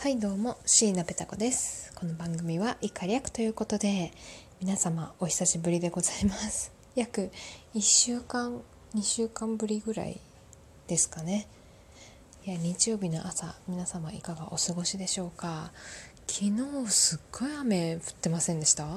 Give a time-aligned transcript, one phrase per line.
[0.00, 1.92] はいどうも椎名ペタ子です。
[1.94, 4.12] この番組はイカ略ということで
[4.58, 6.72] 皆様お久しぶりでございます。
[6.94, 7.30] 約
[7.74, 8.62] 1週間
[8.94, 10.18] 2週間ぶりぐらい
[10.86, 11.46] ですかね。
[12.46, 15.70] いや日曜日の朝皆様いかがお過ごしでしょうか。
[16.26, 18.86] 昨日すっごい雨降ってませんでした？
[18.88, 18.96] な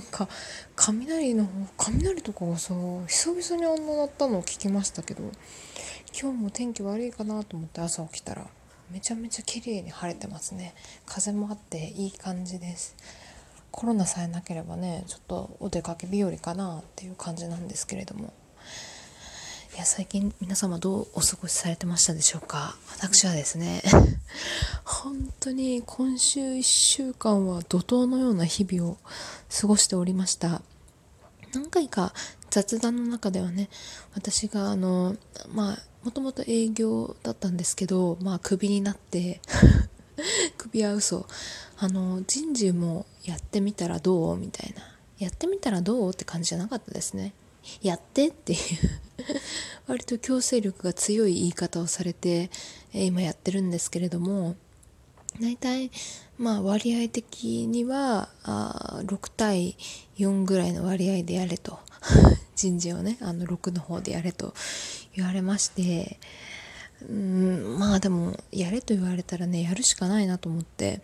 [0.00, 0.28] んか
[0.74, 1.46] 雷の
[1.76, 2.74] 雷とかがさ
[3.06, 5.22] 久々にあんな鳴ったのを聞きましたけど
[6.20, 8.48] 今日も天気悪いかなと思って朝起きたら
[8.90, 10.74] めちゃめちゃ綺麗に晴れてますね。
[11.06, 12.94] 風もあっていい感じです。
[13.70, 18.32] コロナさえなければねちょっとお出かけ日和かなっていう感じなんですけれども。
[19.74, 22.76] いや最近皆様どうお過ごしされてましたでしょうか？
[22.96, 23.82] 私はですね
[24.84, 28.96] 本当に今週1週間は怒涛のような日々を
[29.60, 30.62] 過ごしておりました。
[31.52, 32.12] 何回か
[32.50, 33.68] 雑談の中ではね
[34.14, 35.16] 私があの
[35.52, 39.40] まあもともと営業だったんですけどまあクビになって
[40.56, 41.26] クビは嘘。
[41.80, 44.36] あの人事もやってみたらどう？
[44.36, 44.82] みたいな。
[45.18, 46.10] やってみたらどう？
[46.10, 47.32] って感じじゃなかったですね。
[47.82, 48.58] やってっていう。
[49.86, 52.50] 割と強制力が強い言い方をされて
[52.92, 54.54] 今やってるんですけれども
[55.40, 55.90] 大体
[56.36, 59.76] まあ割合的にはあ6対
[60.18, 61.78] 4ぐらいの割合でやれと。
[62.56, 64.54] 人事をねあの6の方でやれと
[65.14, 66.18] 言われまして
[67.08, 71.00] うんまあでもやれと言われたらねやるしかないなと思って。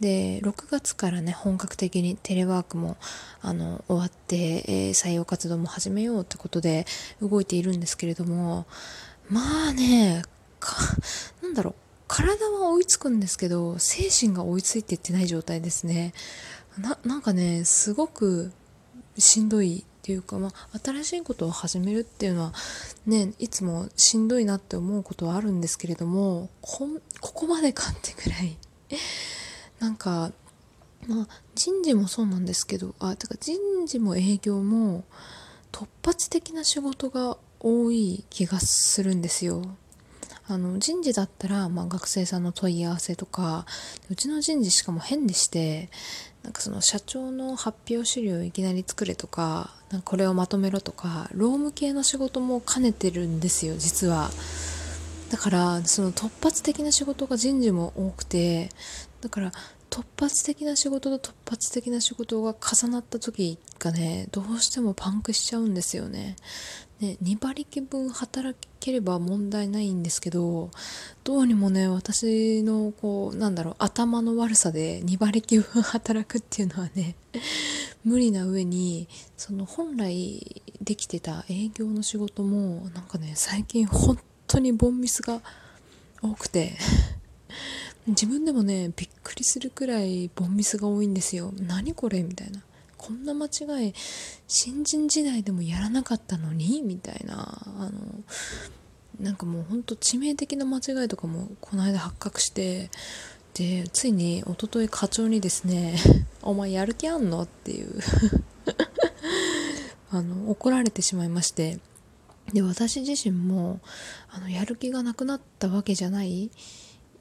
[0.00, 2.96] で6月からね本格的にテレワークも
[3.40, 6.84] あの終わって、えー、採用活動も始めようってことで
[7.22, 8.66] 動いているんですけれども
[9.30, 10.22] まあね
[11.42, 11.74] なんだろう
[12.08, 16.12] 体は追いつくんですけど精神が追いついていってない状態ですね。
[16.78, 18.52] ななんかねすごく
[19.18, 22.52] しんどいっていうか、まあ、新しいことを始めるっていうのは
[23.06, 26.88] ねいつもしんどいなって思うことはあるんですけれどもこ
[27.20, 28.58] こまでかってぐらい
[29.80, 30.32] なんか
[31.06, 35.04] まあ人事もそうなんですけどあてか人事も営業も
[35.72, 39.62] 突発的な仕事が多い気がするんですよ。
[40.46, 43.64] あの人事だったら、まあ、学生さんの問い合わせとか
[44.10, 45.88] うちの人事しかも変でして
[46.42, 54.30] なんかその社長の発表資料をいきなり作れとかなんかこれをまとめろとか労務系の仕事も兼ねてるんですよ実は。
[55.30, 58.68] だからその突発的な仕事が人事も多くて
[59.20, 59.52] だから
[59.90, 66.36] 突発的な仕事と突発的な仕事が重なった時がねどうしてもパンクしちゃうんですよね。
[67.04, 70.70] ね、2馬力分働ければ問題ないんですけど
[71.22, 77.14] どうにもね私のこうなんだろう頭の悪さで2馬力分働くっていうのはね
[78.04, 79.06] 無理な上に
[79.36, 85.40] その本来できてた営業の仕事もなんかね最近本当にボンミスが
[86.22, 86.72] 多くて
[88.06, 91.52] 自分でもねびっくりするくらいボンミスが多いんですよ。
[91.58, 92.60] 何これみたいな。
[93.06, 93.94] こんな間違い
[94.48, 96.82] 新人時代でもやらなかったのに？
[96.82, 97.62] みたいな。
[97.66, 97.92] あの
[99.20, 102.90] なんかもうほんと致命的な間違いとかもこの間発覚して
[103.54, 105.96] でついに一昨日課長にですね
[106.42, 107.92] 「お前やる気あんの?」っていう。
[110.10, 111.78] あの怒られてしまいまして。
[112.52, 113.80] で私自身も
[114.30, 116.50] あのやる気がなくなったわけじゃない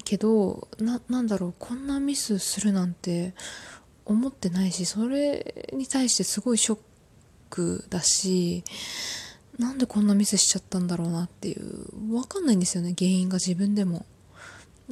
[0.03, 3.33] けどななんだろうこんなミスするなんて
[4.06, 6.80] 思ってないしそれに対してすごいショッ
[7.50, 8.64] クだし
[9.59, 14.06] なんでこんなミスしちゃったんだろうなっていう分かんないんですよね原因が自分でも。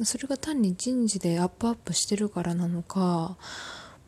[0.04, 3.36] それが単に人事でアップアップしてるからなのか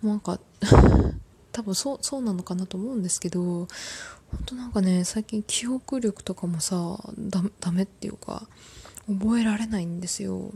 [0.03, 0.41] なんか
[1.53, 3.69] 多分そうそうなのかなと思うんですけど本
[4.47, 6.99] 当なんかね最近記憶力とかもさ
[7.61, 8.49] ダメっていうか
[9.07, 10.51] 覚えられないんですよ。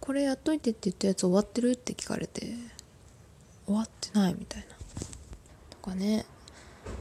[0.00, 2.54] これやっといてって言ったやつ終わってるって聞かれて
[3.66, 4.66] 終わってないみたいな。
[5.70, 6.24] とかね。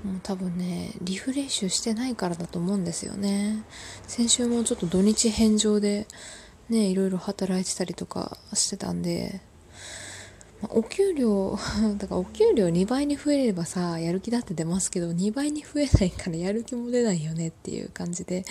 [0.03, 3.63] もう多分ねリフレッシュしてないからだと思うんですよね。
[4.07, 6.07] 先週もちょっと土日返上で
[6.69, 9.41] ねいろいろ働いてたりとかしてたんで
[10.61, 11.57] まあ、お給料
[11.97, 18.43] だからお給料2倍に増えればさやる気だって出ますけど2倍に増えないから やる気も出ないよねっていう感じで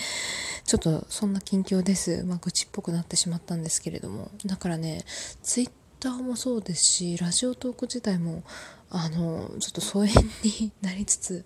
[0.65, 2.23] ちょっとそんな近況です。
[2.23, 4.31] まあ愚痴っぽくなってしまったんですけれども。
[4.45, 5.03] だからね
[5.43, 8.43] ツイッターもそうですしラジオトーク自体も
[8.89, 10.13] あのちょっと疎遠
[10.43, 11.45] になりつつ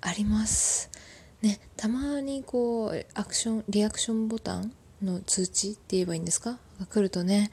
[0.00, 0.90] あります。
[1.42, 6.58] ねたまにこうアクションリアクションボタンの通知って言えばいいんですか？
[6.80, 7.50] が来るとね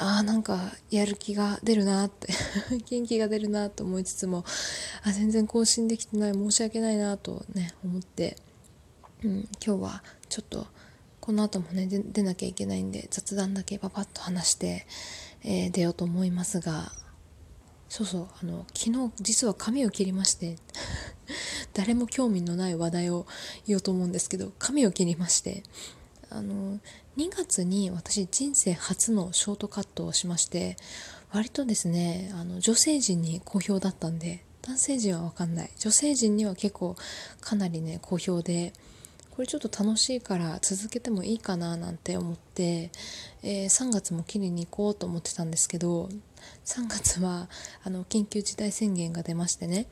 [0.00, 2.28] ああなんかやる気が出るなって
[2.88, 4.44] 元気が出るなと思いつつも
[5.02, 8.36] あ全然更新できてない申し訳ないなとね思って、
[9.24, 10.66] うん、今日はちょっと
[11.20, 14.86] この後もね出なきゃいけないんで雑談だけパパッと話して、
[15.42, 16.92] えー、出ようと思いますが
[17.88, 20.56] そうそうあの昨日実は髪を切りまして
[21.74, 23.26] 誰も興味のない話題を
[23.66, 25.64] 言おうと思うんですけど髪を切りまして
[26.30, 26.78] あの
[27.18, 30.76] 2月に私人生初のショートカットをしまして
[31.32, 35.70] 割とですねあの女性陣に好評だったんで男性陣は分かんない。
[35.80, 36.94] 女性陣には結構
[37.40, 38.72] かなりね好評で
[39.30, 42.92] これちょっと楽しいから続けてもいいかななんて思って、
[43.42, 46.08] えー、3月も切りに行こうと思ってたんですけど
[46.66, 47.48] 3月は
[47.82, 49.88] あの緊急事態宣言が出ましてね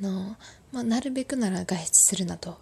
[0.00, 0.36] の、
[0.72, 2.58] まあ、なるべくなら外出するなと。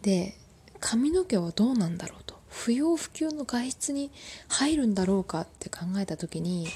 [0.00, 0.38] で
[0.80, 2.41] 髪の毛はどうなんだろうと。
[2.52, 4.10] 不要不急の外出に
[4.48, 6.68] 入るんだろうかって考えた時に、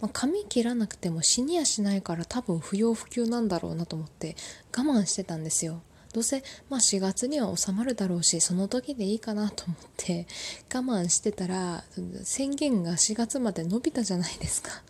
[0.00, 4.36] まあ、髪切らなくても死にやしないから多分不要不急なんだろうなと思って
[4.76, 5.82] 我慢してたんですよ。
[6.12, 10.26] どうせ、まあ、4月には収まるだろうしその時でいいかなと思って
[10.72, 11.84] 我慢してたら
[12.22, 14.82] 宣言が4月まで伸びたじゃないですか。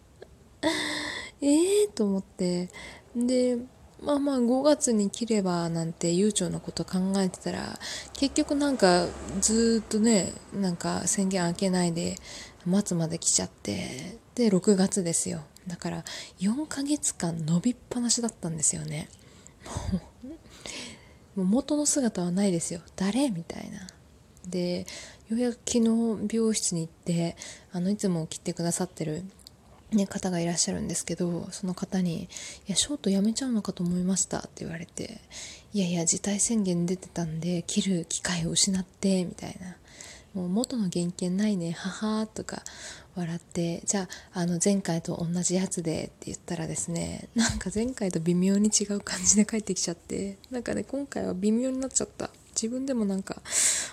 [1.41, 2.69] ええと思って。
[3.15, 3.59] で
[4.05, 7.79] まあまあ5月に切ればなんて悠長なこと考えてたら
[8.15, 9.07] 結局なんか
[9.41, 12.17] ずっとねなんか宣言開けないで
[12.67, 15.41] 末まで来ちゃってで6月ですよ。
[15.67, 16.05] だから
[16.41, 19.09] 4ヶ月間伸びっぱなしだったんですよね。
[21.37, 22.81] もう 元の姿はないですよ。
[22.97, 23.31] 誰？
[23.31, 23.87] みたいな。
[24.49, 24.87] で
[25.29, 27.37] ようやく昨日美容室に行って
[27.73, 29.23] あのいつも切ってくださってる
[29.93, 32.25] ね、方がいらっしゃるんですけどその方に
[32.67, 35.21] 「いやショートやめちゃうのかと思いました」って言われて
[35.75, 39.77] 「いやいや事態宣言出てたんで切る機会を失って」みたいな
[40.35, 42.63] 「もう元の原型ないねはは」とか
[43.15, 52.31] 笑って「じゃああの前回と同じやつで」って言ったらですねなんか前回と微妙に違う感じで帰ってきちゃってなんかね今回は微妙になっちゃった。
[52.55, 53.41] 自分でもなんか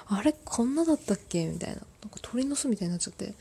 [0.08, 0.36] あれ？
[0.44, 1.46] こんなだったっけ？
[1.48, 1.76] みたいな。
[1.76, 3.34] なんか鳥の巣みたいになっちゃって。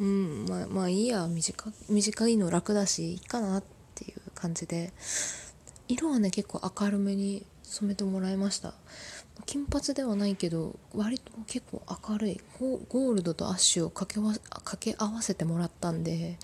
[0.00, 0.46] うん。
[0.48, 3.64] まあまあいいや短短いの楽だしいいかなっ
[3.94, 4.92] ていう感じで
[5.88, 8.74] 色はね結構明るめに染めてもらいました。
[9.46, 14.20] 金髪ではないけど割と結構明るいゴールドとアッシュを掛け
[14.50, 16.36] 掛け合わせてもらったんで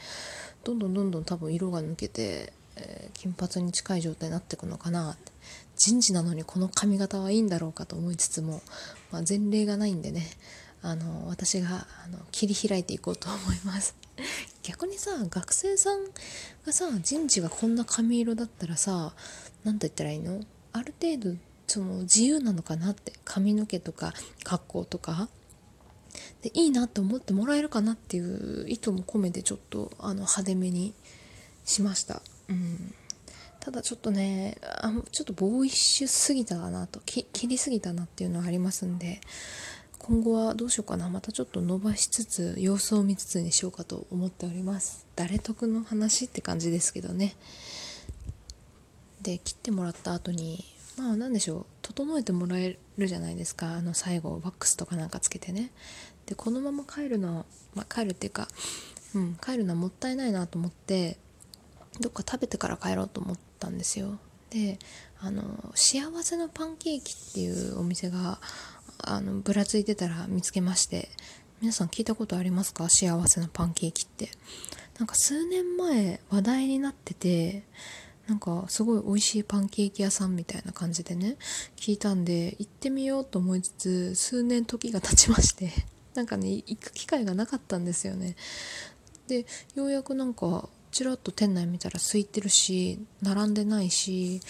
[0.64, 5.32] どんどんどんどん多分色が抜けて、えー、金髪に近い状態になっていくのかなって。
[5.76, 8.62] 人事なのにこの髪型はいいんだろうかと思いつつも、
[9.12, 10.26] まあ、前例がないんでね。
[10.86, 13.96] あの私があの切り開いていこうと思います。
[14.62, 16.04] 逆にさ学生さん
[16.64, 19.12] がさ人事がこんな髪色だったらさ
[19.64, 20.44] 何と言ったらいいの？
[20.72, 21.36] ある程度
[21.66, 23.12] その自由なのかなって。
[23.24, 25.28] 髪の毛とか格好とか。
[26.42, 30.94] でいいなって思ってもらえるかなっていう意図も込めてちょっとあの派手めに
[31.64, 32.94] しました、うん、
[33.60, 37.00] ただちょっとねあちょっとボーイッシュすぎたなと。
[37.00, 39.20] 切りすぎたなっていうのはありますんで。
[40.06, 41.08] 今後はどうしようかな。
[41.08, 45.04] またちょっと伸ばしつつ様子を見つつにしようかと思っております。
[45.16, 47.34] 誰得の話って感じですけどね。
[49.20, 50.64] で切ってもらった後に
[50.96, 51.66] まあ何でしょう。
[51.82, 53.72] 整えてもらえるじゃないですか。
[53.72, 55.72] あの最後ワックスとかなんかつけてね。
[56.26, 57.44] でこのまま帰るのは、
[57.74, 58.46] まあ、帰るっていうか、
[59.12, 61.18] うん、帰るのはもったいないなと思って
[61.98, 64.20] どっか食べてから帰ろうと思ったんですよ。
[64.50, 64.78] で
[65.18, 65.42] あの
[65.74, 68.38] 幸せのパンケーキっていうお店が
[68.98, 71.08] あのぶらついてたら見つけまして
[71.60, 72.88] 皆さん聞いたことありますか？
[72.88, 74.28] 幸せのパンケーキって。
[74.98, 77.64] なんか数年前話題になってて
[78.26, 81.36] なんかすごい美味しいパンケーキ屋さんみたいな感じでね
[81.76, 85.70] 聞いたんで行ってみようと思いつつ数年時が経ちまして
[86.16, 88.36] なんかね行く機会がなかったんですよね。
[89.28, 94.40] でようやくなんかちらっと店内見たら空いてるし並んでないし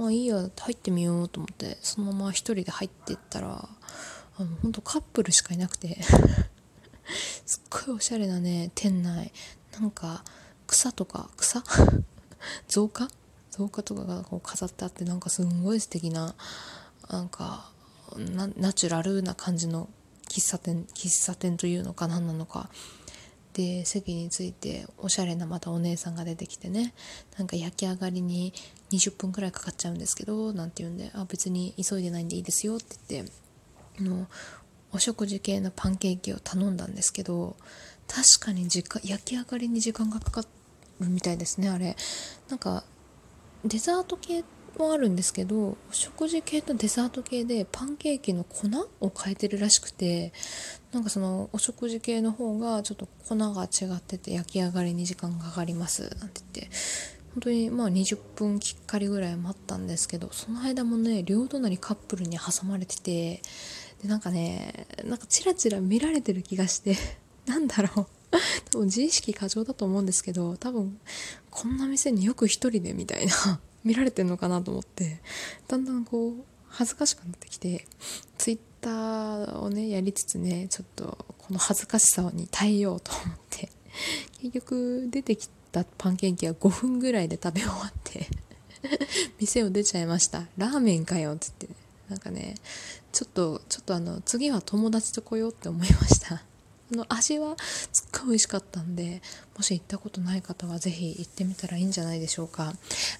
[0.00, 3.68] まあいいや入ってみようと思ってそのまま一人で入ってったら
[4.38, 5.98] あの本当カップルしかいなくて
[7.44, 9.30] すっごいおしゃれなね店内。
[9.78, 10.24] なんか
[10.66, 11.62] 草とか草？
[12.66, 13.10] 造花？
[13.50, 16.34] 造花とかがこう飾ってあってなんかすんごい素敵な
[17.10, 17.70] なんか
[18.56, 19.90] ナチュラルな感じの
[20.28, 22.70] 喫茶店喫茶店というのか何なのか
[23.52, 26.94] で席に着いておしゃれなまたお姉さんが出てきてね。
[27.36, 28.52] なんか焼き上がりに
[28.92, 33.32] 20分くらいかかっちゃうんですけどなんて言うんであ別に急いでないんでいいですよって言って
[34.00, 34.26] あの
[34.92, 37.56] お食事系のパンケーキを頼んだんですけど
[38.08, 40.42] 確かに時間焼き上がりに時間がかか
[41.00, 41.96] るみたいですねあれ。
[42.48, 42.84] なんか
[43.64, 44.42] デザート系
[44.78, 48.68] もあるんですけどお食事系とデザート系でパンケーキの粉
[49.00, 50.32] を変えてるらしくて
[50.92, 56.70] なんかそのお食事系の方がちょっと粉が違ってて焼き上がりに時間かかりますなんて言って。
[57.34, 63.40] 本当にまあ20分きっかりぐらい待ったんですけどその間もね両隣カップルに挟まれてて
[64.02, 66.96] でなんかねなんかチラチラ見られてる気がして
[67.46, 68.06] なんだろう。
[68.72, 71.00] 多分自意識過剰だと思うんですけど多分
[71.50, 73.60] こんな店によく一人でみたいな。
[73.84, 75.20] 見られてんのかなと思って
[75.68, 76.34] だんだんこう
[76.68, 77.86] 恥ずかしくなってきて
[78.38, 83.68] ツイッターをねやりつつねちょっとこの恥ずかしさに耐えようと思って
[84.40, 88.26] 結局出てきたパンケーキは5分ぐらいで食べ終わって
[89.38, 90.44] 店を出ちゃいました。
[90.56, 91.68] ラーメンかよっつって
[92.08, 92.54] なんかね
[93.12, 96.36] ちょっとちょっとあの次は友達と来ようって思いました。
[96.36, 97.56] あの味は
[98.24, 99.22] 美味しかったんで
[99.56, 102.72] もし行ったことない方はぜひ行ってみたらいいんじゃないでしょうか、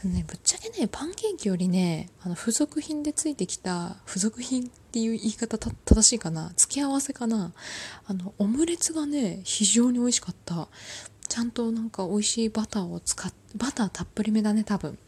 [0.05, 6.53] ね、ぶっちゃけねパンケーキよりねあの付属品でついてきた付属品っていう言い方正しいかな？
[6.57, 7.53] 付け合わせかな？
[8.07, 10.69] あのオムレツがね非常に美味しかった。
[11.29, 14.99] ちゃんとなんか美味しいバターを使っバターたっぷりめだね多分。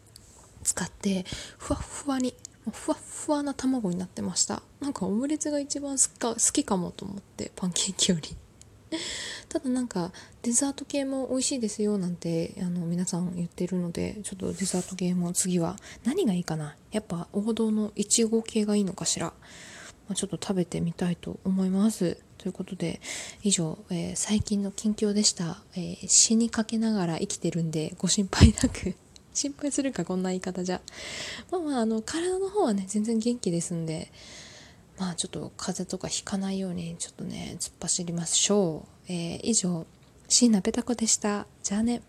[0.63, 1.25] 使って
[1.57, 2.33] ふわふわに
[2.71, 4.63] ふわふわな卵になってました。
[4.79, 8.37] なんかオムレツが一番好きかもと思ってパンケーキより。
[9.53, 16.75] ただなんかデザート系も美味しいですよなんてあの皆さん言ってるのでちょっとデザート系も次は何がいいかな？
[16.91, 19.33] やっぱ王道のいちご系がいいのかしら、ま
[20.13, 22.17] あ、ちょっと食べてみたいと思います。
[22.39, 22.99] ということで
[23.43, 28.95] 以上、えー、最近の近況でした、えー、死にかけながら生きてるんでご心配なく。
[29.35, 30.81] 心配するかこんな言い方じゃ。
[31.51, 34.11] まあまああの体の方はね全然元気ですんで
[34.97, 39.85] まあちょっと風邪とかひかないようにちょっとね突っ走りましょう、えー、以上
[40.27, 41.45] 椎名ペタ子でした。
[41.61, 42.01] じゃあね。